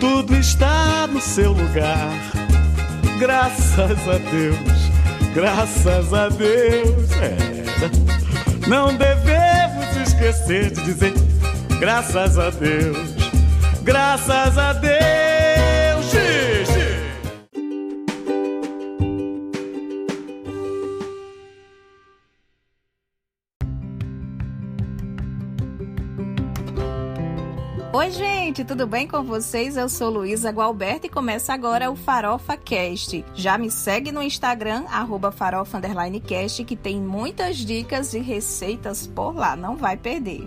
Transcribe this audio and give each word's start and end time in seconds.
tudo 0.00 0.34
está 0.34 1.06
no 1.06 1.20
seu 1.20 1.52
lugar. 1.52 2.10
Graças 3.18 4.08
a 4.08 4.18
Deus, 4.18 4.90
graças 5.34 6.12
a 6.12 6.28
Deus. 6.28 7.10
É. 7.12 8.68
Não 8.68 8.94
devemos 8.96 10.08
esquecer 10.08 10.70
de 10.70 10.82
dizer 10.82 11.14
graças 11.78 12.38
a 12.38 12.50
Deus, 12.50 13.14
graças 13.82 14.58
a 14.58 14.72
Deus. 14.72 15.15
Oi, 27.96 28.10
gente, 28.10 28.62
tudo 28.62 28.86
bem 28.86 29.08
com 29.08 29.22
vocês? 29.22 29.74
Eu 29.74 29.88
sou 29.88 30.10
Luísa 30.10 30.50
Gualberto 30.50 31.06
e 31.06 31.08
começa 31.08 31.54
agora 31.54 31.90
o 31.90 31.96
Farofa 31.96 32.54
Cast. 32.54 33.24
Já 33.34 33.56
me 33.56 33.70
segue 33.70 34.12
no 34.12 34.22
Instagram, 34.22 34.84
farofa_cast, 35.32 36.62
que 36.62 36.76
tem 36.76 37.00
muitas 37.00 37.56
dicas 37.56 38.12
e 38.12 38.18
receitas 38.18 39.06
por 39.06 39.34
lá, 39.34 39.56
não 39.56 39.76
vai 39.76 39.96
perder. 39.96 40.46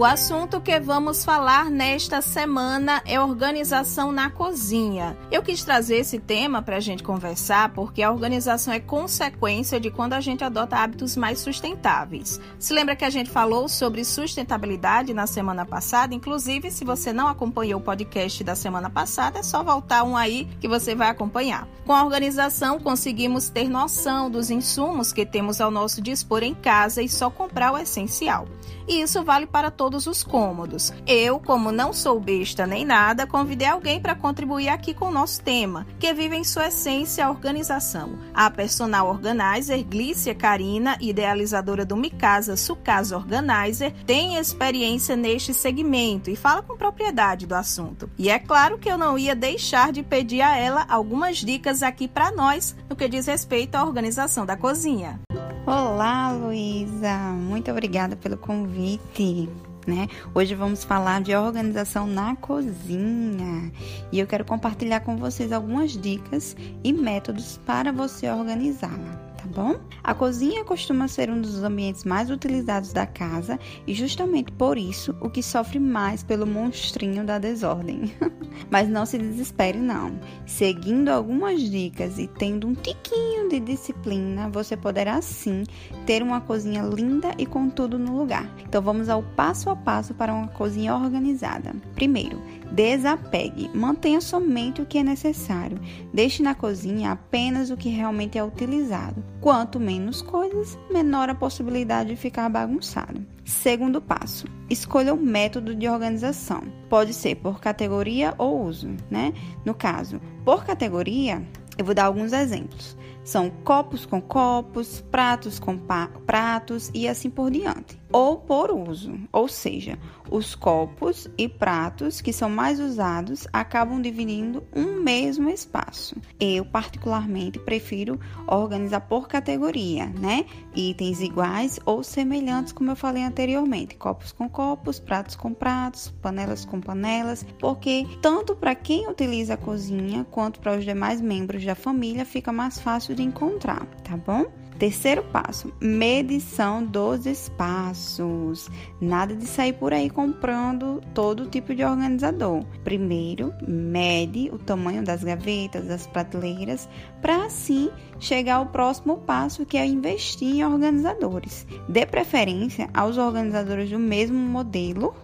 O 0.00 0.04
assunto 0.06 0.62
que 0.62 0.80
vamos 0.80 1.26
falar 1.26 1.70
nesta 1.70 2.22
semana 2.22 3.02
é 3.04 3.20
organização 3.20 4.10
na 4.10 4.30
cozinha. 4.30 5.14
Eu 5.30 5.42
quis 5.42 5.62
trazer 5.62 5.96
esse 5.96 6.18
tema 6.18 6.62
para 6.62 6.78
a 6.78 6.80
gente 6.80 7.02
conversar 7.02 7.74
porque 7.74 8.02
a 8.02 8.10
organização 8.10 8.72
é 8.72 8.80
consequência 8.80 9.78
de 9.78 9.90
quando 9.90 10.14
a 10.14 10.20
gente 10.22 10.42
adota 10.42 10.76
hábitos 10.76 11.16
mais 11.16 11.40
sustentáveis. 11.40 12.40
Se 12.58 12.72
lembra 12.72 12.96
que 12.96 13.04
a 13.04 13.10
gente 13.10 13.28
falou 13.28 13.68
sobre 13.68 14.02
sustentabilidade 14.02 15.12
na 15.12 15.26
semana 15.26 15.66
passada? 15.66 16.14
Inclusive, 16.14 16.70
se 16.70 16.82
você 16.82 17.12
não 17.12 17.28
acompanhou 17.28 17.78
o 17.78 17.84
podcast 17.84 18.42
da 18.42 18.54
semana 18.54 18.88
passada, 18.88 19.40
é 19.40 19.42
só 19.42 19.62
voltar 19.62 20.02
um 20.04 20.16
aí 20.16 20.48
que 20.62 20.66
você 20.66 20.94
vai 20.94 21.10
acompanhar. 21.10 21.68
Com 21.84 21.92
a 21.92 22.02
organização, 22.02 22.80
conseguimos 22.80 23.50
ter 23.50 23.68
noção 23.68 24.30
dos 24.30 24.48
insumos 24.48 25.12
que 25.12 25.26
temos 25.26 25.60
ao 25.60 25.70
nosso 25.70 26.00
dispor 26.00 26.42
em 26.42 26.54
casa 26.54 27.02
e 27.02 27.08
só 27.08 27.28
comprar 27.28 27.72
o 27.72 27.76
essencial. 27.76 28.46
E 28.88 29.02
isso 29.02 29.22
vale 29.22 29.46
para 29.46 29.70
todos 29.70 29.89
os 30.06 30.22
cômodos. 30.22 30.92
Eu, 31.06 31.38
como 31.38 31.72
não 31.72 31.92
sou 31.92 32.20
besta 32.20 32.66
nem 32.66 32.84
nada, 32.84 33.26
convidei 33.26 33.68
alguém 33.68 34.00
para 34.00 34.14
contribuir 34.14 34.68
aqui 34.68 34.94
com 34.94 35.06
o 35.06 35.10
nosso 35.10 35.42
tema, 35.42 35.86
que 35.98 36.12
vive 36.12 36.36
em 36.36 36.44
sua 36.44 36.68
essência 36.68 37.26
a 37.26 37.30
organização. 37.30 38.18
A 38.34 38.50
personal 38.50 39.08
organizer 39.08 39.82
Glícia 39.82 40.34
Karina, 40.34 40.96
idealizadora 41.00 41.84
do 41.84 41.96
Micasa 41.96 42.56
Sucasa 42.56 43.16
Organizer, 43.16 43.92
tem 44.06 44.36
experiência 44.36 45.16
neste 45.16 45.52
segmento 45.54 46.30
e 46.30 46.36
fala 46.36 46.62
com 46.62 46.76
propriedade 46.76 47.46
do 47.46 47.54
assunto. 47.54 48.10
E 48.18 48.28
é 48.28 48.38
claro 48.38 48.78
que 48.78 48.88
eu 48.88 48.98
não 48.98 49.18
ia 49.18 49.34
deixar 49.34 49.92
de 49.92 50.02
pedir 50.02 50.42
a 50.42 50.56
ela 50.56 50.86
algumas 50.88 51.38
dicas 51.38 51.82
aqui 51.82 52.06
para 52.08 52.30
nós 52.30 52.76
no 52.88 52.96
que 52.96 53.08
diz 53.08 53.26
respeito 53.26 53.76
à 53.76 53.84
organização 53.84 54.44
da 54.44 54.56
cozinha. 54.56 55.20
Olá, 55.66 56.32
Luísa! 56.32 57.16
Muito 57.32 57.70
obrigada 57.70 58.16
pelo 58.16 58.36
convite. 58.36 59.48
Né? 59.86 60.08
Hoje 60.34 60.54
vamos 60.54 60.84
falar 60.84 61.22
de 61.22 61.34
organização 61.34 62.06
na 62.06 62.36
cozinha 62.36 63.72
e 64.12 64.20
eu 64.20 64.26
quero 64.26 64.44
compartilhar 64.44 65.00
com 65.00 65.16
vocês 65.16 65.52
algumas 65.52 65.92
dicas 65.92 66.54
e 66.84 66.92
métodos 66.92 67.58
para 67.64 67.90
você 67.90 68.28
organizá-la 68.30 69.29
bom? 69.50 69.76
A 70.02 70.14
cozinha 70.14 70.64
costuma 70.64 71.08
ser 71.08 71.30
um 71.30 71.40
dos 71.40 71.62
ambientes 71.62 72.04
mais 72.04 72.30
utilizados 72.30 72.92
da 72.92 73.06
casa 73.06 73.58
e 73.86 73.92
justamente 73.92 74.52
por 74.52 74.78
isso 74.78 75.14
o 75.20 75.28
que 75.28 75.42
sofre 75.42 75.78
mais 75.78 76.22
pelo 76.22 76.46
monstrinho 76.46 77.24
da 77.24 77.38
desordem. 77.38 78.12
Mas 78.70 78.88
não 78.88 79.04
se 79.04 79.18
desespere 79.18 79.78
não. 79.78 80.18
Seguindo 80.46 81.08
algumas 81.08 81.60
dicas 81.60 82.18
e 82.18 82.26
tendo 82.26 82.66
um 82.66 82.74
tiquinho 82.74 83.48
de 83.48 83.60
disciplina, 83.60 84.48
você 84.48 84.76
poderá 84.76 85.20
sim 85.20 85.64
ter 86.06 86.22
uma 86.22 86.40
cozinha 86.40 86.82
linda 86.82 87.32
e 87.36 87.44
com 87.44 87.68
tudo 87.68 87.98
no 87.98 88.16
lugar. 88.16 88.48
Então 88.66 88.80
vamos 88.80 89.08
ao 89.08 89.22
passo 89.22 89.68
a 89.70 89.76
passo 89.76 90.14
para 90.14 90.32
uma 90.32 90.48
cozinha 90.48 90.94
organizada. 90.94 91.74
Primeiro, 91.94 92.40
Desapegue, 92.70 93.68
mantenha 93.74 94.20
somente 94.20 94.80
o 94.80 94.86
que 94.86 94.98
é 94.98 95.02
necessário. 95.02 95.80
Deixe 96.14 96.40
na 96.40 96.54
cozinha 96.54 97.10
apenas 97.10 97.68
o 97.68 97.76
que 97.76 97.88
realmente 97.88 98.38
é 98.38 98.44
utilizado. 98.44 99.24
Quanto 99.40 99.80
menos 99.80 100.20
coisas, 100.20 100.78
menor 100.90 101.30
a 101.30 101.34
possibilidade 101.34 102.10
de 102.10 102.16
ficar 102.16 102.48
bagunçado. 102.50 103.24
Segundo 103.44 104.00
passo: 104.00 104.46
escolha 104.68 105.14
o 105.14 105.16
método 105.16 105.74
de 105.74 105.88
organização. 105.88 106.62
Pode 106.88 107.14
ser 107.14 107.36
por 107.36 107.58
categoria 107.58 108.34
ou 108.36 108.66
uso, 108.66 108.88
né? 109.10 109.32
No 109.64 109.74
caso, 109.74 110.20
por 110.44 110.64
categoria, 110.64 111.42
eu 111.78 111.84
vou 111.84 111.94
dar 111.94 112.04
alguns 112.04 112.34
exemplos. 112.34 112.96
São 113.24 113.48
copos 113.64 114.04
com 114.04 114.20
copos, 114.20 115.00
pratos 115.10 115.58
com 115.58 115.78
pratos 116.26 116.90
e 116.92 117.08
assim 117.08 117.30
por 117.30 117.50
diante 117.50 117.99
ou 118.12 118.38
por 118.38 118.70
uso, 118.70 119.18
ou 119.32 119.48
seja, 119.48 119.98
os 120.30 120.54
copos 120.54 121.28
e 121.36 121.48
pratos 121.48 122.20
que 122.20 122.32
são 122.32 122.48
mais 122.48 122.80
usados 122.80 123.46
acabam 123.52 124.00
dividindo 124.00 124.62
um 124.74 125.00
mesmo 125.00 125.50
espaço. 125.50 126.16
Eu 126.38 126.64
particularmente 126.64 127.58
prefiro 127.58 128.18
organizar 128.46 129.00
por 129.00 129.28
categoria, 129.28 130.06
né? 130.06 130.44
Itens 130.74 131.20
iguais 131.20 131.80
ou 131.84 132.02
semelhantes, 132.02 132.72
como 132.72 132.90
eu 132.90 132.96
falei 132.96 133.24
anteriormente, 133.24 133.96
copos 133.96 134.32
com 134.32 134.48
copos, 134.48 134.98
pratos 134.98 135.36
com 135.36 135.52
pratos, 135.52 136.08
panelas 136.22 136.64
com 136.64 136.80
panelas, 136.80 137.44
porque 137.58 138.06
tanto 138.22 138.54
para 138.54 138.74
quem 138.74 139.08
utiliza 139.08 139.54
a 139.54 139.56
cozinha 139.56 140.24
quanto 140.30 140.60
para 140.60 140.76
os 140.76 140.84
demais 140.84 141.20
membros 141.20 141.64
da 141.64 141.74
família 141.74 142.24
fica 142.24 142.52
mais 142.52 142.78
fácil 142.80 143.14
de 143.14 143.22
encontrar, 143.22 143.86
tá 144.04 144.16
bom? 144.16 144.59
Terceiro 144.80 145.22
passo, 145.24 145.70
medição 145.78 146.82
dos 146.82 147.26
espaços. 147.26 148.70
Nada 148.98 149.36
de 149.36 149.44
sair 149.44 149.74
por 149.74 149.92
aí 149.92 150.08
comprando 150.08 151.02
todo 151.12 151.44
tipo 151.44 151.74
de 151.74 151.84
organizador. 151.84 152.64
Primeiro, 152.82 153.52
mede 153.68 154.48
o 154.50 154.56
tamanho 154.56 155.04
das 155.04 155.22
gavetas, 155.22 155.84
das 155.84 156.06
prateleiras, 156.06 156.88
para 157.20 157.44
assim 157.44 157.90
chegar 158.18 158.54
ao 158.54 158.66
próximo 158.68 159.18
passo, 159.18 159.66
que 159.66 159.76
é 159.76 159.84
investir 159.84 160.48
em 160.48 160.64
organizadores. 160.64 161.66
Dê 161.86 162.06
preferência 162.06 162.88
aos 162.94 163.18
organizadores 163.18 163.90
do 163.90 163.98
mesmo 163.98 164.38
modelo, 164.38 165.14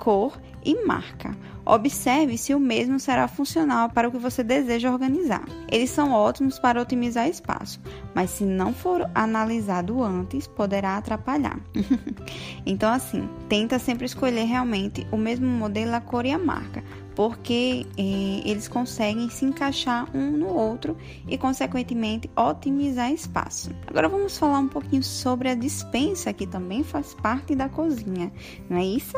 cor 0.00 0.40
e 0.64 0.84
marca. 0.86 1.36
Observe 1.64 2.38
se 2.38 2.54
o 2.54 2.58
mesmo 2.58 2.98
será 2.98 3.28
funcional 3.28 3.90
para 3.90 4.08
o 4.08 4.10
que 4.10 4.18
você 4.18 4.42
deseja 4.42 4.90
organizar. 4.90 5.44
Eles 5.70 5.90
são 5.90 6.12
ótimos 6.12 6.58
para 6.58 6.80
otimizar 6.80 7.28
espaço, 7.28 7.78
mas 8.14 8.30
se 8.30 8.44
não 8.44 8.72
for 8.72 9.08
analisado 9.14 10.02
antes, 10.02 10.46
poderá 10.46 10.96
atrapalhar. 10.96 11.60
então, 12.64 12.90
assim, 12.90 13.28
tenta 13.48 13.78
sempre 13.78 14.06
escolher 14.06 14.44
realmente 14.44 15.06
o 15.12 15.18
mesmo 15.18 15.46
modelo, 15.46 15.94
a 15.94 16.00
cor 16.00 16.24
e 16.24 16.32
a 16.32 16.38
marca, 16.38 16.82
porque 17.14 17.86
eh, 17.96 18.42
eles 18.44 18.68
conseguem 18.68 19.28
se 19.28 19.44
encaixar 19.44 20.08
um 20.16 20.30
no 20.30 20.48
outro 20.48 20.96
e, 21.28 21.36
consequentemente, 21.36 22.30
otimizar 22.36 23.12
espaço. 23.12 23.70
Agora 23.86 24.08
vamos 24.08 24.36
falar 24.38 24.58
um 24.58 24.68
pouquinho 24.68 25.02
sobre 25.02 25.48
a 25.48 25.54
dispensa, 25.54 26.32
que 26.32 26.46
também 26.46 26.82
faz 26.82 27.14
parte 27.14 27.54
da 27.54 27.68
cozinha, 27.68 28.32
não 28.68 28.78
é 28.78 28.84
isso? 28.84 29.16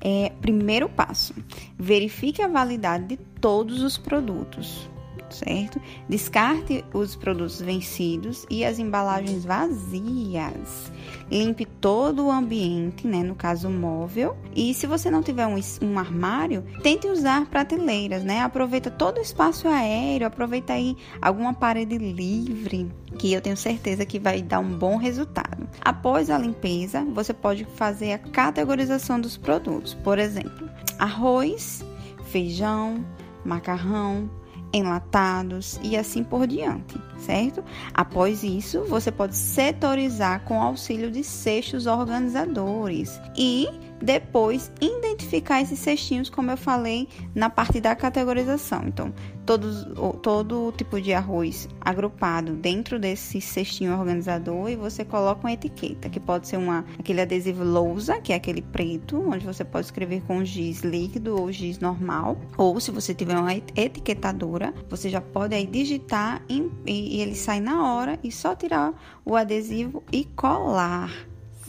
É, 0.00 0.32
primeiro 0.40 0.88
passo: 0.88 1.34
verifique 1.78 2.42
a 2.42 2.48
validade 2.48 3.06
de 3.06 3.16
todos 3.16 3.82
os 3.82 3.96
produtos 3.98 4.88
certo? 5.34 5.80
Descarte 6.08 6.84
os 6.92 7.16
produtos 7.16 7.60
vencidos 7.60 8.46
e 8.50 8.64
as 8.64 8.78
embalagens 8.78 9.44
vazias. 9.44 10.92
Limpe 11.30 11.66
todo 11.66 12.26
o 12.26 12.30
ambiente, 12.30 13.06
né? 13.06 13.22
No 13.22 13.34
caso, 13.34 13.68
móvel. 13.68 14.36
E 14.54 14.72
se 14.74 14.86
você 14.86 15.10
não 15.10 15.22
tiver 15.22 15.46
um, 15.46 15.58
um 15.82 15.98
armário, 15.98 16.64
tente 16.82 17.08
usar 17.08 17.46
prateleiras, 17.46 18.22
né? 18.22 18.40
Aproveita 18.40 18.90
todo 18.90 19.18
o 19.18 19.22
espaço 19.22 19.66
aéreo, 19.66 20.26
aproveita 20.26 20.72
aí 20.72 20.96
alguma 21.20 21.52
parede 21.52 21.98
livre, 21.98 22.90
que 23.18 23.32
eu 23.32 23.40
tenho 23.40 23.56
certeza 23.56 24.06
que 24.06 24.18
vai 24.18 24.40
dar 24.42 24.60
um 24.60 24.78
bom 24.78 24.96
resultado. 24.96 25.68
Após 25.80 26.30
a 26.30 26.38
limpeza, 26.38 27.04
você 27.12 27.34
pode 27.34 27.64
fazer 27.64 28.12
a 28.12 28.18
categorização 28.18 29.20
dos 29.20 29.36
produtos. 29.36 29.94
Por 29.94 30.18
exemplo, 30.18 30.68
arroz, 30.98 31.84
feijão, 32.26 33.04
macarrão, 33.44 34.28
enlatados 34.72 35.78
e 35.82 35.96
assim 35.96 36.22
por 36.22 36.46
diante, 36.46 37.00
certo? 37.18 37.62
Após 37.94 38.42
isso, 38.42 38.84
você 38.84 39.10
pode 39.10 39.36
setorizar 39.36 40.42
com 40.44 40.60
auxílio 40.60 41.10
de 41.10 41.24
cestos 41.24 41.86
organizadores 41.86 43.20
e 43.36 43.68
depois 44.00 44.70
identificar 44.80 45.62
esses 45.62 45.78
cestinhos, 45.78 46.28
como 46.28 46.50
eu 46.50 46.56
falei 46.56 47.08
na 47.34 47.48
parte 47.48 47.80
da 47.80 47.94
categorização. 47.94 48.84
Então, 48.86 49.12
todos, 49.44 49.86
todo 50.22 50.72
tipo 50.76 51.00
de 51.00 51.14
arroz 51.14 51.68
agrupado 51.80 52.54
dentro 52.54 52.98
desse 52.98 53.40
cestinho 53.40 53.96
organizador 53.98 54.68
e 54.68 54.76
você 54.76 55.04
coloca 55.04 55.40
uma 55.40 55.52
etiqueta, 55.52 56.08
que 56.10 56.20
pode 56.20 56.48
ser 56.48 56.56
uma, 56.56 56.84
aquele 56.98 57.20
adesivo 57.20 57.64
lousa, 57.64 58.20
que 58.20 58.32
é 58.32 58.36
aquele 58.36 58.60
preto, 58.60 59.22
onde 59.26 59.46
você 59.46 59.64
pode 59.64 59.86
escrever 59.86 60.22
com 60.22 60.44
giz 60.44 60.82
líquido 60.82 61.40
ou 61.40 61.50
giz 61.50 61.78
normal, 61.78 62.38
ou 62.56 62.78
se 62.80 62.90
você 62.90 63.14
tiver 63.14 63.38
uma 63.38 63.54
etiquetadora, 63.54 64.74
você 64.88 65.08
já 65.08 65.20
pode 65.20 65.54
aí 65.54 65.66
digitar 65.66 66.42
e, 66.48 66.70
e 66.86 67.20
ele 67.20 67.34
sai 67.34 67.60
na 67.60 67.94
hora 67.94 68.18
e 68.22 68.32
só 68.32 68.54
tirar 68.54 68.92
o 69.24 69.36
adesivo 69.36 70.02
e 70.12 70.24
colar, 70.24 71.10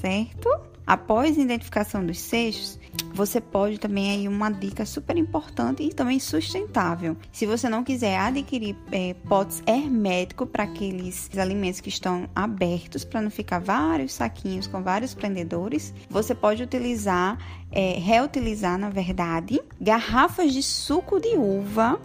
certo? 0.02 0.77
Após 0.88 1.38
a 1.38 1.42
identificação 1.42 2.06
dos 2.06 2.18
seixos, 2.18 2.80
você 3.14 3.42
pode 3.42 3.78
também 3.78 4.10
aí 4.10 4.28
uma 4.28 4.50
dica 4.50 4.86
super 4.86 5.18
importante 5.18 5.84
e 5.84 5.94
também 5.94 6.18
sustentável. 6.18 7.18
Se 7.30 7.46
você 7.46 7.68
não 7.68 7.84
quiser 7.84 8.18
adquirir 8.18 8.74
é, 8.90 9.14
potes 9.28 9.62
herméticos 9.68 10.48
para 10.50 10.64
aqueles 10.64 11.30
alimentos 11.38 11.82
que 11.82 11.90
estão 11.90 12.30
abertos, 12.34 13.04
para 13.04 13.22
não 13.22 13.30
ficar 13.30 13.60
vários 13.60 14.14
saquinhos 14.14 14.66
com 14.66 14.82
vários 14.82 15.14
prendedores, 15.14 15.94
você 16.10 16.34
pode 16.34 16.64
utilizar, 16.64 17.38
é, 17.70 18.00
reutilizar 18.00 18.78
na 18.78 18.90
verdade, 18.90 19.60
garrafas 19.82 20.54
de 20.54 20.64
suco 20.64 21.20
de 21.20 21.36
uva 21.36 22.00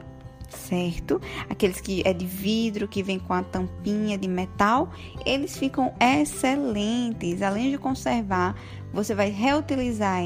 certo? 0.57 1.21
Aqueles 1.49 1.81
que 1.81 2.03
é 2.05 2.13
de 2.13 2.27
vidro, 2.27 2.87
que 2.87 3.03
vem 3.03 3.19
com 3.19 3.33
a 3.33 3.43
tampinha 3.43 4.17
de 4.17 4.29
metal, 4.29 4.91
eles 5.25 5.57
ficam 5.57 5.93
excelentes. 6.01 7.43
Além 7.43 7.71
de 7.71 7.79
conservar, 7.79 8.55
você 8.93 9.15
vai 9.15 9.31
reutilizar 9.31 10.23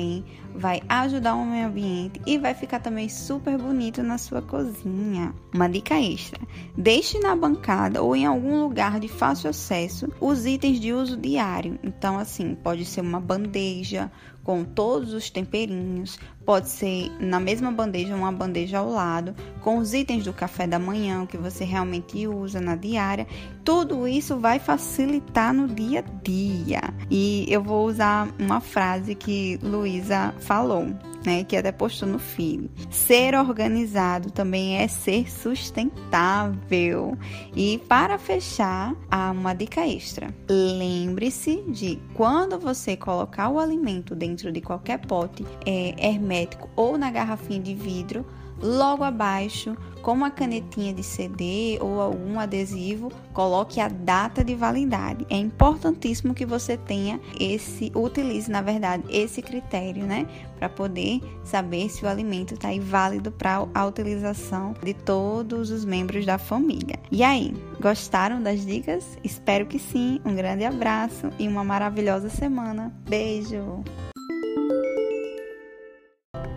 vai 0.57 0.83
ajudar 0.89 1.35
o 1.35 1.45
meio 1.45 1.67
ambiente 1.67 2.21
e 2.27 2.39
vai 2.39 2.55
ficar 2.55 2.81
também 2.81 3.09
super 3.09 3.59
bonito 3.59 4.03
na 4.03 4.19
sua 4.19 4.41
cozinha. 4.41 5.35
Uma 5.55 5.69
dica 5.69 6.01
extra: 6.01 6.41
deixe 6.77 7.19
na 7.19 7.37
bancada 7.37 8.03
ou 8.03 8.17
em 8.17 8.27
algum 8.27 8.63
lugar 8.63 8.99
de 8.99 9.09
fácil 9.09 9.51
acesso 9.51 10.09
os 10.21 10.47
itens 10.47 10.81
de 10.81 10.93
uso 10.93 11.17
diário. 11.17 11.79
Então, 11.83 12.19
assim, 12.19 12.55
pode 12.55 12.85
ser 12.85 13.03
uma 13.03 13.21
bandeja 13.21 14.11
com 14.43 14.63
todos 14.63 15.13
os 15.13 15.29
temperinhos, 15.29 16.21
pode 16.45 16.69
ser 16.69 17.11
na 17.19 17.41
mesma 17.41 17.73
bandeja, 17.73 18.15
uma 18.15 18.31
bandeja 18.31 18.79
ao 18.79 18.89
lado, 18.89 19.35
com 19.61 19.79
os 19.79 19.93
itens 19.93 20.23
do 20.23 20.33
café 20.33 20.69
da 20.69 20.79
manhã 20.79 21.27
que 21.27 21.37
você 21.37 21.65
realmente 21.65 22.29
usa 22.29 22.61
na 22.61 22.77
diária. 22.77 23.27
Tudo 23.65 24.07
isso 24.07 24.39
vai 24.39 24.61
facilitar 24.61 25.53
no 25.53 25.67
dia 25.67 25.99
a 25.99 26.23
dia. 26.23 26.81
E 27.11 27.45
eu 27.49 27.61
vou 27.61 27.89
usar 27.89 28.33
uma 28.39 28.56
frase 28.61 29.15
que 29.15 29.59
Luísa 29.63 30.35
falou 30.41 30.87
né, 31.27 31.43
que 31.43 31.57
até 31.57 31.73
postou 31.73 32.09
no 32.09 32.19
feed. 32.19 32.71
Ser 32.89 33.35
organizado 33.35 34.31
também 34.31 34.79
é 34.79 34.87
ser 34.87 35.29
sustentável. 35.29 37.19
E 37.55 37.83
para 37.89 38.17
fechar, 38.17 38.95
há 39.11 39.33
uma 39.33 39.53
dica 39.53 39.87
extra. 39.87 40.33
Lembre-se 40.49 41.65
de 41.69 41.99
quando 42.15 42.59
você 42.59 42.97
colocar 42.97 43.49
o 43.49 43.59
alimento 43.59 44.15
dentro 44.15 44.53
de 44.53 44.61
qualquer 44.61 44.99
pote 44.99 45.45
é, 45.67 45.95
hermético 45.99 46.71
ou 46.77 46.97
na 46.97 47.11
garrafinha 47.11 47.61
de 47.61 47.75
vidro, 47.75 48.25
logo 48.61 49.05
abaixo 49.05 49.77
com 50.07 50.13
uma 50.13 50.31
canetinha 50.31 50.95
de 50.95 51.03
CD 51.03 51.79
ou 51.81 52.01
algum 52.01 52.39
adesivo, 52.39 53.11
coloque 53.33 53.81
a 53.81 53.89
data 53.89 54.45
de 54.45 54.55
validade. 54.55 55.27
É 55.29 55.37
importantíssimo 55.37 56.33
que 56.33 56.47
você 56.47 56.77
tenha 56.77 57.19
esse, 57.41 57.91
utilize 57.93 58.49
na 58.49 58.63
verdade 58.63 59.03
esse 59.11 59.43
critério, 59.43 60.07
né, 60.07 60.29
para 60.59 60.69
poder 60.69 61.21
saber 61.43 61.89
se 61.89 62.05
o 62.05 62.09
alimento 62.09 62.55
está 62.55 62.69
válido 62.81 63.33
para 63.33 63.67
a 63.75 63.85
utilização 63.85 64.75
de 64.81 64.95
todos 64.95 65.71
os 65.71 65.85
membros 65.85 66.25
da 66.25 66.39
família. 66.39 67.01
E 67.11 67.25
aí, 67.25 67.53
gostaram 67.81 68.41
das 68.41 68.65
dicas? 68.65 69.19
Espero 69.25 69.67
que 69.67 69.81
sim. 69.81 70.21
Um 70.25 70.37
grande 70.37 70.65
abraço 70.65 71.31
e 71.37 71.49
uma 71.49 71.65
maravilhosa 71.65 72.29
semana. 72.29 72.95
Beijo! 73.09 73.83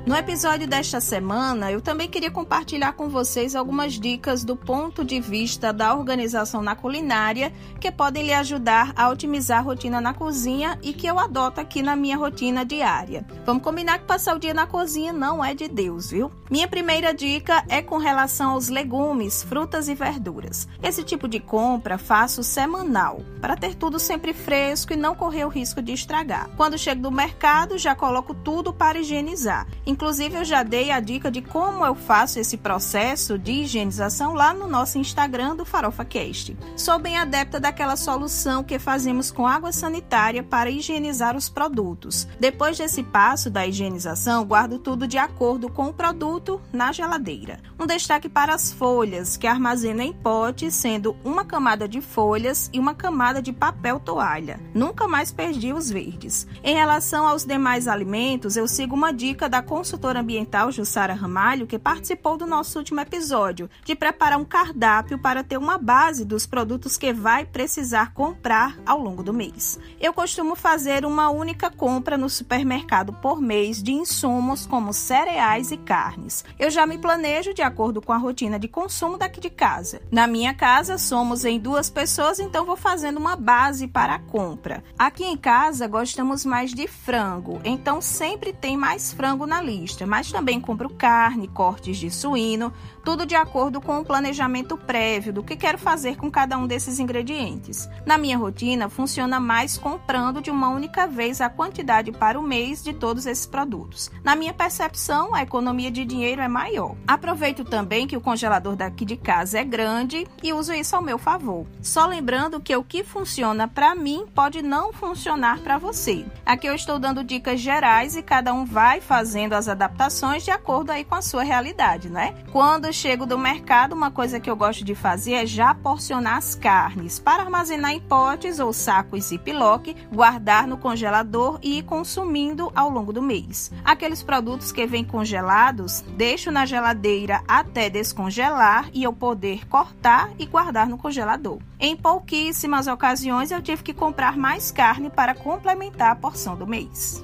No 0.09 0.15
episódio 0.15 0.67
desta 0.67 0.99
semana, 0.99 1.71
eu 1.71 1.79
também 1.79 2.09
queria 2.09 2.31
compartilhar 2.31 2.93
com 2.93 3.09
vocês 3.09 3.55
algumas 3.55 3.93
dicas 3.93 4.43
do 4.43 4.55
ponto 4.55 5.05
de 5.05 5.19
vista 5.19 5.71
da 5.71 5.93
organização 5.93 6.63
na 6.63 6.75
culinária 6.75 7.53
que 7.79 7.91
podem 7.91 8.23
lhe 8.23 8.33
ajudar 8.33 8.91
a 8.95 9.07
otimizar 9.07 9.59
a 9.59 9.61
rotina 9.61 10.01
na 10.01 10.11
cozinha 10.11 10.79
e 10.81 10.93
que 10.93 11.05
eu 11.05 11.19
adoto 11.19 11.61
aqui 11.61 11.83
na 11.83 11.95
minha 11.95 12.17
rotina 12.17 12.65
diária. 12.65 13.23
Vamos 13.45 13.61
combinar 13.61 13.99
que 13.99 14.05
passar 14.05 14.35
o 14.35 14.39
dia 14.39 14.51
na 14.51 14.65
cozinha 14.65 15.13
não 15.13 15.45
é 15.45 15.53
de 15.53 15.67
Deus, 15.67 16.09
viu? 16.09 16.31
Minha 16.49 16.67
primeira 16.67 17.13
dica 17.13 17.63
é 17.69 17.79
com 17.79 17.97
relação 17.97 18.53
aos 18.53 18.67
legumes, 18.67 19.43
frutas 19.43 19.87
e 19.87 19.93
verduras. 19.93 20.67
Esse 20.81 21.03
tipo 21.03 21.27
de 21.27 21.39
compra 21.39 21.99
faço 21.99 22.41
semanal, 22.41 23.21
para 23.39 23.55
ter 23.55 23.75
tudo 23.75 23.99
sempre 23.99 24.33
fresco 24.33 24.91
e 24.91 24.97
não 24.97 25.13
correr 25.13 25.45
o 25.45 25.49
risco 25.49 25.83
de 25.83 25.93
estragar. 25.93 26.49
Quando 26.57 26.79
chego 26.79 27.03
do 27.03 27.11
mercado, 27.11 27.77
já 27.77 27.93
coloco 27.93 28.33
tudo 28.33 28.73
para 28.73 28.97
higienizar 28.97 29.67
Inclusive, 29.99 30.37
eu 30.37 30.45
já 30.45 30.63
dei 30.63 30.91
a 30.91 31.01
dica 31.01 31.29
de 31.29 31.41
como 31.41 31.85
eu 31.85 31.93
faço 31.93 32.39
esse 32.39 32.55
processo 32.55 33.37
de 33.37 33.51
higienização 33.51 34.33
lá 34.33 34.53
no 34.53 34.65
nosso 34.65 34.97
Instagram 34.97 35.57
do 35.57 35.65
Farofa 35.65 36.05
Cast. 36.05 36.57
Sou 36.77 36.97
bem 36.97 37.17
adepta 37.17 37.59
daquela 37.59 37.97
solução 37.97 38.63
que 38.63 38.79
fazemos 38.79 39.29
com 39.29 39.45
água 39.45 39.73
sanitária 39.73 40.41
para 40.41 40.69
higienizar 40.69 41.35
os 41.35 41.49
produtos. 41.49 42.25
Depois 42.39 42.77
desse 42.77 43.03
passo 43.03 43.49
da 43.49 43.67
higienização, 43.67 44.45
guardo 44.45 44.79
tudo 44.79 45.05
de 45.05 45.17
acordo 45.17 45.69
com 45.69 45.87
o 45.87 45.93
produto 45.93 46.61
na 46.71 46.93
geladeira. 46.93 47.59
Um 47.77 47.85
destaque 47.85 48.29
para 48.29 48.55
as 48.55 48.71
folhas, 48.71 49.35
que 49.35 49.47
armazeno 49.47 50.01
em 50.01 50.13
potes, 50.13 50.75
sendo 50.75 51.13
uma 51.25 51.43
camada 51.43 51.89
de 51.89 51.99
folhas 51.99 52.69
e 52.71 52.79
uma 52.79 52.95
camada 52.95 53.41
de 53.41 53.51
papel 53.51 53.99
toalha. 53.99 54.61
Nunca 54.73 55.09
mais 55.09 55.29
perdi 55.29 55.73
os 55.73 55.89
verdes. 55.89 56.47
Em 56.63 56.75
relação 56.75 57.27
aos 57.27 57.43
demais 57.43 57.85
alimentos, 57.85 58.55
eu 58.55 58.65
sigo 58.65 58.95
uma 58.95 59.11
dica 59.11 59.49
da 59.49 59.61
consultoria 59.61 59.88
consultora 59.89 60.19
ambiental 60.19 60.71
Jussara 60.71 61.15
Ramalho, 61.15 61.65
que 61.65 61.79
participou 61.79 62.37
do 62.37 62.45
nosso 62.45 62.77
último 62.77 62.99
episódio, 62.99 63.67
de 63.83 63.95
preparar 63.95 64.37
um 64.37 64.45
cardápio 64.45 65.17
para 65.17 65.43
ter 65.43 65.57
uma 65.57 65.79
base 65.79 66.23
dos 66.23 66.45
produtos 66.45 66.95
que 66.95 67.11
vai 67.11 67.43
precisar 67.43 68.13
comprar 68.13 68.77
ao 68.85 68.99
longo 68.99 69.23
do 69.23 69.33
mês. 69.33 69.79
Eu 69.99 70.13
costumo 70.13 70.55
fazer 70.55 71.05
uma 71.05 71.31
única 71.31 71.71
compra 71.71 72.19
no 72.19 72.29
supermercado 72.29 73.13
por 73.13 73.41
mês 73.41 73.81
de 73.81 73.91
insumos 73.91 74.67
como 74.67 74.93
cereais 74.93 75.71
e 75.71 75.77
carnes. 75.77 76.45
Eu 76.59 76.69
já 76.69 76.85
me 76.85 76.99
planejo 76.99 77.51
de 77.51 77.63
acordo 77.63 77.99
com 77.99 78.13
a 78.13 78.17
rotina 78.17 78.59
de 78.59 78.67
consumo 78.67 79.17
daqui 79.17 79.39
de 79.39 79.49
casa. 79.49 80.03
Na 80.11 80.27
minha 80.27 80.53
casa 80.53 80.99
somos 80.99 81.45
em 81.45 81.59
duas 81.59 81.89
pessoas, 81.89 82.39
então 82.39 82.63
vou 82.63 82.77
fazendo 82.77 83.17
uma 83.17 83.35
base 83.35 83.87
para 83.87 84.13
a 84.13 84.19
compra. 84.19 84.83
Aqui 84.99 85.23
em 85.23 85.35
casa 85.35 85.87
gostamos 85.87 86.45
mais 86.45 86.75
de 86.75 86.87
frango, 86.87 87.59
então 87.63 87.99
sempre 87.99 88.53
tem 88.53 88.77
mais 88.77 89.11
frango 89.11 89.47
na 89.47 89.59
lista 89.59 89.68
mas 90.05 90.31
também 90.31 90.59
compro 90.59 90.89
carne, 90.89 91.47
cortes 91.47 91.97
de 91.97 92.09
suíno, 92.09 92.73
tudo 93.03 93.25
de 93.25 93.35
acordo 93.35 93.79
com 93.79 93.99
o 93.99 94.05
planejamento 94.05 94.77
prévio 94.77 95.33
do 95.33 95.43
que 95.43 95.55
quero 95.55 95.77
fazer 95.77 96.17
com 96.17 96.29
cada 96.29 96.57
um 96.57 96.67
desses 96.67 96.99
ingredientes. 96.99 97.89
Na 98.05 98.17
minha 98.17 98.37
rotina, 98.37 98.89
funciona 98.89 99.39
mais 99.39 99.77
comprando 99.77 100.41
de 100.41 100.51
uma 100.51 100.69
única 100.69 101.07
vez 101.07 101.41
a 101.41 101.49
quantidade 101.49 102.11
para 102.11 102.39
o 102.39 102.43
mês 102.43 102.83
de 102.83 102.93
todos 102.93 103.25
esses 103.25 103.45
produtos. 103.45 104.11
Na 104.23 104.35
minha 104.35 104.53
percepção, 104.53 105.33
a 105.33 105.41
economia 105.41 105.91
de 105.91 106.05
dinheiro 106.05 106.41
é 106.41 106.47
maior. 106.47 106.95
Aproveito 107.07 107.63
também 107.63 108.07
que 108.07 108.17
o 108.17 108.21
congelador 108.21 108.75
daqui 108.75 109.05
de 109.05 109.17
casa 109.17 109.59
é 109.59 109.63
grande 109.63 110.27
e 110.43 110.53
uso 110.53 110.73
isso 110.73 110.95
ao 110.95 111.01
meu 111.01 111.17
favor. 111.17 111.65
Só 111.81 112.05
lembrando 112.05 112.59
que 112.59 112.75
o 112.75 112.83
que 112.83 113.03
funciona 113.03 113.67
para 113.67 113.95
mim 113.95 114.25
pode 114.33 114.61
não 114.61 114.91
funcionar 114.93 115.59
para 115.59 115.77
você. 115.77 116.25
Aqui 116.45 116.67
eu 116.67 116.75
estou 116.75 116.99
dando 116.99 117.23
dicas 117.23 117.59
gerais 117.59 118.15
e 118.15 118.21
cada 118.21 118.53
um 118.53 118.65
vai 118.65 119.01
fazendo 119.01 119.53
as 119.59 119.67
adaptações 119.67 120.43
de 120.43 120.51
acordo 120.51 120.91
aí 120.91 121.03
com 121.03 121.15
a 121.15 121.21
sua 121.21 121.43
realidade, 121.43 122.09
né? 122.09 122.33
Quando 122.51 122.85
eu 122.85 122.93
chego 122.93 123.25
do 123.25 123.37
mercado, 123.37 123.93
uma 123.93 124.09
coisa 124.09 124.39
que 124.39 124.49
eu 124.49 124.55
gosto 124.55 124.83
de 124.83 124.95
fazer 124.95 125.33
é 125.33 125.45
já 125.45 125.75
porcionar 125.75 126.37
as 126.37 126.55
carnes 126.55 127.19
para 127.19 127.43
armazenar 127.43 127.91
em 127.91 127.99
potes 127.99 128.59
ou 128.59 128.73
sacos 128.73 129.25
ziplock, 129.25 129.95
guardar 130.11 130.65
no 130.65 130.77
congelador 130.77 131.59
e 131.61 131.79
ir 131.79 131.83
consumindo 131.83 132.71
ao 132.73 132.89
longo 132.89 133.13
do 133.13 133.21
mês. 133.21 133.71
Aqueles 133.83 134.23
produtos 134.23 134.71
que 134.71 134.87
vêm 134.87 135.03
congelados, 135.03 136.03
deixo 136.15 136.49
na 136.51 136.65
geladeira 136.65 137.43
até 137.47 137.89
descongelar 137.89 138.89
e 138.93 139.03
eu 139.03 139.13
poder 139.13 139.67
cortar 139.67 140.31
e 140.39 140.45
guardar 140.45 140.87
no 140.87 140.97
congelador. 140.97 141.59
Em 141.79 141.95
pouquíssimas 141.95 142.87
ocasiões 142.87 143.51
eu 143.51 143.61
tive 143.61 143.83
que 143.83 143.93
comprar 143.93 144.37
mais 144.37 144.71
carne 144.71 145.09
para 145.09 145.35
complementar 145.35 146.11
a 146.11 146.15
porção 146.15 146.55
do 146.55 146.65
mês. 146.65 147.23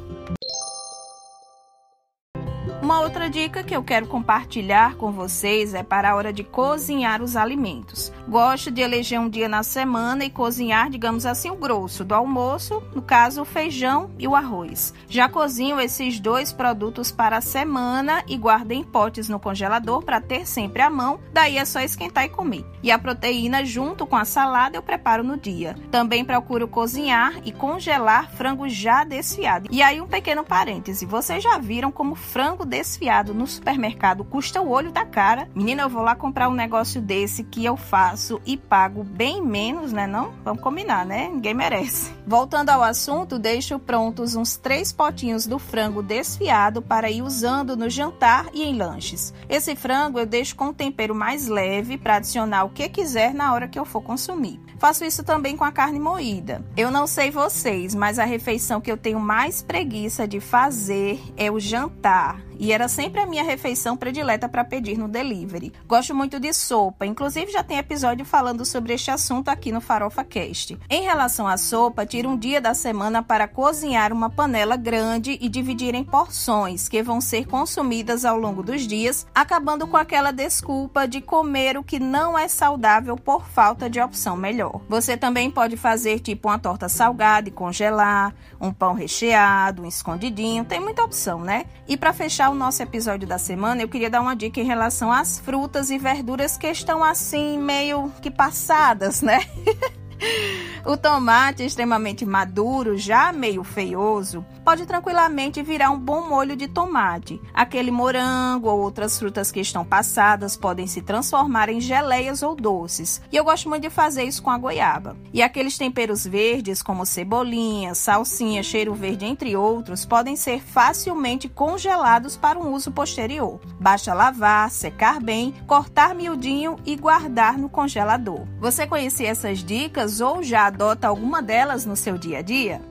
Uma 2.96 3.04
outra 3.04 3.30
dica 3.30 3.62
que 3.62 3.76
eu 3.76 3.84
quero 3.84 4.08
compartilhar 4.08 4.96
com 4.96 5.12
vocês 5.12 5.74
é 5.74 5.84
para 5.84 6.12
a 6.12 6.16
hora 6.16 6.32
de 6.32 6.46
cozinhar 6.46 7.22
os 7.22 7.36
alimentos. 7.36 8.10
Gosto 8.26 8.72
de 8.72 8.82
eleger 8.82 9.20
um 9.20 9.28
dia 9.28 9.50
na 9.50 9.64
semana 9.64 10.24
e 10.24 10.30
cozinhar, 10.30 10.90
digamos 10.90 11.26
assim, 11.26 11.50
o 11.50 11.58
grosso 11.58 12.06
do 12.06 12.16
almoço, 12.16 12.82
no 12.96 13.02
caso 13.02 13.42
o 13.42 13.46
feijão 13.46 14.12
e 14.18 14.26
o 14.26 14.34
arroz. 14.34 14.94
Já 15.10 15.28
cozinho 15.28 15.78
esses 15.78 16.22
dois 16.22 16.54
produtos 16.54 17.12
para 17.12 17.38
a 17.38 17.42
semana 17.42 18.24
e 18.30 18.38
guardo 18.38 18.72
em 18.72 18.82
potes 18.82 19.28
no 19.28 19.42
congelador 19.42 20.02
para 20.02 20.22
ter 20.22 20.48
sempre 20.48 20.82
à 20.82 20.90
mão, 20.90 21.20
daí 21.34 21.58
é 21.58 21.66
só 21.66 21.82
esquentar 21.82 22.24
e 22.24 22.30
comer. 22.30 22.66
E 22.82 22.92
a 22.92 22.98
proteína 22.98 23.66
junto 23.66 24.08
com 24.08 24.16
a 24.16 24.24
salada 24.24 24.78
eu 24.78 24.82
preparo 24.82 25.22
no 25.22 25.38
dia. 25.38 25.76
Também 25.92 26.24
procuro 26.24 26.66
cozinhar 26.66 27.34
e 27.44 27.52
congelar 27.52 28.32
frango 28.32 28.70
já 28.70 29.04
desfiado. 29.04 29.68
E 29.70 29.82
aí 29.82 30.00
um 30.00 30.08
pequeno 30.08 30.46
parêntese, 30.46 31.06
vocês 31.06 31.44
já 31.44 31.58
viram 31.58 31.92
como 31.92 32.16
frango 32.16 32.64
desfiado 32.64 32.85
no 33.34 33.48
supermercado 33.48 34.24
custa 34.24 34.62
o 34.62 34.70
olho 34.70 34.92
da 34.92 35.06
cara? 35.06 35.50
Menina, 35.56 35.84
eu 35.84 35.90
vou 35.90 36.02
lá 36.02 36.16
comprar 36.16 36.50
um 36.50 36.54
negócio 36.54 37.02
desse 37.02 37.44
que 37.44 37.66
eu 37.66 37.76
faço 37.76 38.42
e 38.46 38.56
pago 38.56 39.04
bem 39.04 39.42
menos, 39.42 39.92
né 39.92 40.06
não? 40.06 40.34
Vamos 40.44 40.62
combinar, 40.62 41.06
né? 41.06 41.30
Ninguém 41.32 41.54
merece. 41.54 42.14
Voltando 42.26 42.70
ao 42.70 42.84
assunto, 42.84 43.40
deixo 43.40 43.78
prontos 43.80 44.36
uns 44.36 44.56
três 44.58 44.92
potinhos 44.92 45.46
do 45.46 45.60
frango 45.60 46.02
desfiado 46.02 46.82
para 46.82 47.10
ir 47.10 47.22
usando 47.22 47.76
no 47.76 47.90
jantar 47.90 48.48
e 48.54 48.64
em 48.64 48.78
lanches. 48.78 49.34
Esse 49.50 49.76
frango 49.76 50.20
eu 50.20 50.26
deixo 50.26 50.56
com 50.56 50.66
um 50.66 50.74
tempero 50.74 51.14
mais 51.14 51.48
leve 51.48 51.98
para 51.98 52.16
adicionar 52.16 52.64
o 52.64 52.70
que 52.70 52.88
quiser 52.90 53.34
na 53.34 53.54
hora 53.54 53.68
que 53.68 53.78
eu 53.78 53.86
for 53.86 54.02
consumir. 54.02 54.60
Faço 54.78 55.06
isso 55.06 55.24
também 55.24 55.56
com 55.56 55.64
a 55.64 55.72
carne 55.72 56.00
moída. 56.00 56.64
Eu 56.76 56.92
não 56.92 57.08
sei 57.08 57.32
vocês, 57.32 57.96
mas 57.96 58.20
a 58.20 58.26
refeição 58.26 58.82
que 58.82 58.92
eu 58.92 58.98
tenho 58.98 59.20
mais 59.20 59.62
preguiça 59.62 60.28
de 60.28 60.40
fazer 60.40 61.22
é 61.38 61.50
o 61.50 61.60
jantar 61.60 62.40
e 62.60 62.72
era 62.72 62.88
sempre 62.88 63.22
a 63.22 63.26
minha 63.26 63.44
refeição 63.44 63.98
predileta 63.98 64.48
para 64.48 64.64
pedir 64.64 64.98
no 64.98 65.08
delivery. 65.08 65.74
Gosto 65.88 66.14
muito 66.14 66.40
de 66.40 66.54
sopa, 66.54 67.06
inclusive 67.06 67.52
já 67.52 67.64
tem 67.64 67.78
episódio 67.78 68.26
falando 68.26 68.66
sobre 68.66 68.94
este 68.94 69.12
assunto 69.12 69.50
aqui 69.50 69.72
no 69.72 69.82
Farofa 69.82 70.24
Cast. 70.24 70.78
Em 70.90 71.04
relação 71.04 71.48
à 71.48 71.58
sopa, 71.58 72.06
tiro 72.06 72.30
um 72.30 72.38
dia 72.38 72.62
da 72.62 72.74
semana 72.74 73.22
para 73.22 73.48
cozinhar 73.48 74.12
uma 74.12 74.30
panela 74.30 74.76
grande 74.76 75.38
e 75.42 75.50
dividir 75.50 75.96
em 75.96 76.04
porções 76.04 76.88
que 76.88 77.04
vão 77.04 77.22
ser 77.22 77.46
consumidas 77.46 78.26
ao 78.26 78.38
longo 78.38 78.64
dos 78.64 78.88
dias, 78.88 79.26
acabando 79.34 79.88
com 79.88 79.98
aquela 79.98 80.32
desculpa 80.32 81.08
de 81.08 81.22
comer 81.22 81.78
o 81.78 81.84
que 81.84 82.00
não 82.00 82.38
é 82.38 82.48
saudável 82.48 83.16
por 83.16 83.46
falta 83.48 83.90
de 83.90 84.00
opção 84.00 84.36
melhor. 84.36 84.82
Você 84.88 85.18
também 85.18 85.50
pode 85.50 85.78
fazer 85.78 86.20
tipo 86.20 86.48
uma 86.48 86.60
torta 86.60 86.90
salgada 86.90 87.50
e 87.50 87.52
congelar, 87.52 88.34
um 88.60 88.72
pão 88.72 88.94
recheado, 88.94 89.84
um 89.84 89.88
escondidinho, 89.88 90.66
tem 90.66 90.80
muita 90.80 91.04
opção, 91.04 91.40
né? 91.42 91.66
E 91.88 91.98
para 91.98 92.14
fechar 92.14 92.45
fechar 92.46 92.50
o 92.50 92.56
nosso 92.56 92.84
episódio 92.84 93.28
da 93.28 93.38
semana, 93.38 93.82
eu 93.82 93.88
queria 93.88 94.10
dar 94.10 94.22
uma 94.22 94.36
dica 94.36 94.60
em 94.60 94.64
relação 94.64 95.12
às 95.12 95.40
frutas 95.40 95.90
e 95.90 95.98
verduras 95.98 96.58
que 96.58 96.68
estão 96.68 97.04
assim 97.04 97.58
meio 97.58 98.12
que 98.22 98.30
passadas, 98.30 99.22
né? 99.22 99.40
O 100.86 100.96
tomate 100.96 101.64
extremamente 101.64 102.24
maduro, 102.28 102.96
já 102.96 103.34
meio 103.34 103.64
feioso, 103.64 104.46
pode 104.64 104.86
tranquilamente 104.86 105.64
virar 105.64 105.90
um 105.90 105.98
bom 106.00 106.30
molho 106.30 106.56
de 106.56 106.68
tomate. 106.68 107.42
Aquele 107.56 107.90
morango 107.90 108.70
ou 108.70 108.82
outras 108.82 109.18
frutas 109.18 109.52
que 109.52 109.60
estão 109.60 109.84
passadas 109.84 110.56
podem 110.56 110.86
se 110.86 111.02
transformar 111.02 111.70
em 111.70 111.82
geleias 111.82 112.44
ou 112.44 112.56
doces. 112.56 113.20
E 113.32 113.36
eu 113.36 113.44
gosto 113.44 113.68
muito 113.68 113.82
de 113.82 113.90
fazer 113.90 114.26
isso 114.26 114.44
com 114.44 114.52
a 114.52 114.60
goiaba. 114.60 115.18
E 115.34 115.42
aqueles 115.42 115.76
temperos 115.76 116.24
verdes, 116.24 116.84
como 116.84 117.04
cebolinha, 117.04 117.96
salsinha, 117.96 118.62
cheiro 118.62 118.94
verde, 118.94 119.26
entre 119.26 119.56
outros, 119.56 120.06
podem 120.06 120.36
ser 120.36 120.62
facilmente 120.62 121.50
congelados 121.50 122.38
para 122.38 122.60
um 122.60 122.72
uso 122.72 122.92
posterior. 122.92 123.60
Basta 123.80 124.14
lavar, 124.14 124.70
secar 124.70 125.20
bem, 125.20 125.52
cortar 125.66 126.14
miudinho 126.14 126.76
e 126.86 126.96
guardar 126.96 127.58
no 127.58 127.70
congelador. 127.70 128.46
Você 128.60 128.86
conhecia 128.86 129.30
essas 129.30 129.64
dicas 129.64 130.05
ou 130.22 130.44
já 130.44 130.68
adota 130.68 131.08
alguma 131.08 131.42
delas 131.42 131.86
no 131.86 131.96
seu 131.96 132.18
dia 132.18 132.40
a 132.40 132.42
dia? 132.42 132.82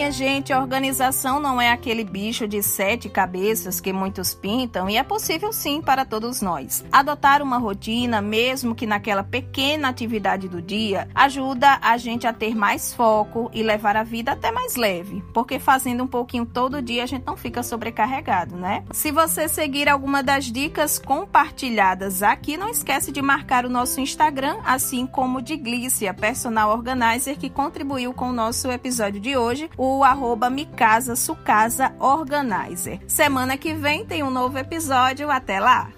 Minha 0.00 0.10
gente, 0.10 0.50
a 0.50 0.58
organização 0.58 1.38
não 1.38 1.60
é 1.60 1.70
aquele 1.70 2.04
bicho 2.04 2.48
de 2.48 2.62
sete 2.62 3.06
cabeças 3.06 3.82
que 3.82 3.92
muitos 3.92 4.32
pintam 4.32 4.88
e 4.88 4.96
é 4.96 5.02
possível 5.02 5.52
sim 5.52 5.82
para 5.82 6.06
todos 6.06 6.40
nós. 6.40 6.82
Adotar 6.90 7.42
uma 7.42 7.58
rotina, 7.58 8.22
mesmo 8.22 8.74
que 8.74 8.86
naquela 8.86 9.22
pequena 9.22 9.90
atividade 9.90 10.48
do 10.48 10.62
dia, 10.62 11.06
ajuda 11.14 11.78
a 11.82 11.98
gente 11.98 12.26
a 12.26 12.32
ter 12.32 12.56
mais 12.56 12.94
foco 12.94 13.50
e 13.52 13.62
levar 13.62 13.94
a 13.94 14.02
vida 14.02 14.32
até 14.32 14.50
mais 14.50 14.74
leve, 14.74 15.22
porque 15.34 15.58
fazendo 15.58 16.02
um 16.02 16.06
pouquinho 16.06 16.46
todo 16.46 16.80
dia 16.80 17.02
a 17.02 17.06
gente 17.06 17.26
não 17.26 17.36
fica 17.36 17.62
sobrecarregado, 17.62 18.56
né? 18.56 18.82
Se 18.92 19.12
você 19.12 19.50
seguir 19.50 19.86
alguma 19.86 20.22
das 20.22 20.46
dicas 20.46 20.98
compartilhadas 20.98 22.22
aqui, 22.22 22.56
não 22.56 22.70
esquece 22.70 23.12
de 23.12 23.20
marcar 23.20 23.66
o 23.66 23.68
nosso 23.68 24.00
Instagram, 24.00 24.60
assim 24.64 25.06
como 25.06 25.42
de 25.42 25.58
Glícia, 25.58 26.14
personal 26.14 26.70
organizer 26.70 27.36
que 27.36 27.50
contribuiu 27.50 28.14
com 28.14 28.30
o 28.30 28.32
nosso 28.32 28.70
episódio 28.70 29.20
de 29.20 29.36
hoje 29.36 29.50
hoje, 29.50 29.70
o 29.98 30.04
arroba 30.04 30.50
Micasa 30.50 31.16
Sucasa 31.16 31.92
Organizer. 31.98 33.00
Semana 33.06 33.56
que 33.56 33.74
vem 33.74 34.04
tem 34.04 34.22
um 34.22 34.30
novo 34.30 34.58
episódio. 34.58 35.30
Até 35.30 35.60
lá! 35.60 35.90